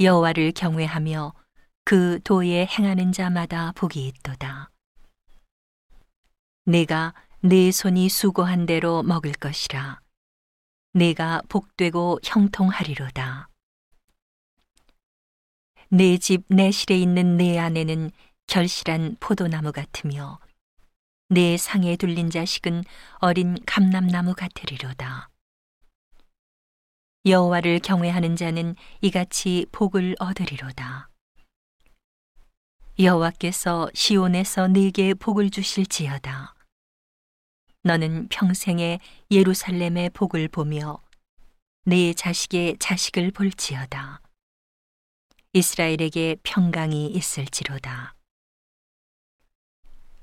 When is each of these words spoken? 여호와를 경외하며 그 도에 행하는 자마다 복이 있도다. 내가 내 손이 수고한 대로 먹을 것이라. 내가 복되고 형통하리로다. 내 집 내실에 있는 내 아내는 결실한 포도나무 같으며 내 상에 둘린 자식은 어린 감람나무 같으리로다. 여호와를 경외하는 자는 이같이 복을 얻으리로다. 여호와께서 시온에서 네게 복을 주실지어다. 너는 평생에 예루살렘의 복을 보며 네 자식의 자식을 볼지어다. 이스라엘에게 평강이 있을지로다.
여호와를 0.00 0.52
경외하며 0.52 1.34
그 1.84 2.20
도에 2.24 2.64
행하는 2.66 3.12
자마다 3.12 3.72
복이 3.72 4.06
있도다. 4.06 4.70
내가 6.64 7.14
내 7.40 7.70
손이 7.70 8.08
수고한 8.08 8.64
대로 8.64 9.02
먹을 9.02 9.32
것이라. 9.32 10.00
내가 10.94 11.42
복되고 11.48 12.20
형통하리로다. 12.24 13.48
내 15.90 16.16
집 16.18 16.44
내실에 16.48 16.96
있는 16.96 17.36
내 17.36 17.58
아내는 17.58 18.10
결실한 18.46 19.16
포도나무 19.20 19.72
같으며 19.72 20.38
내 21.28 21.56
상에 21.56 21.96
둘린 21.96 22.30
자식은 22.30 22.84
어린 23.18 23.56
감람나무 23.66 24.34
같으리로다. 24.34 25.28
여호와를 27.26 27.80
경외하는 27.80 28.34
자는 28.34 28.74
이같이 29.02 29.66
복을 29.72 30.16
얻으리로다. 30.18 31.10
여호와께서 32.98 33.90
시온에서 33.92 34.68
네게 34.68 35.14
복을 35.14 35.50
주실지어다. 35.50 36.54
너는 37.82 38.28
평생에 38.28 39.00
예루살렘의 39.30 40.10
복을 40.10 40.48
보며 40.48 40.98
네 41.84 42.14
자식의 42.14 42.76
자식을 42.78 43.32
볼지어다. 43.32 44.22
이스라엘에게 45.52 46.36
평강이 46.42 47.06
있을지로다. 47.08 48.14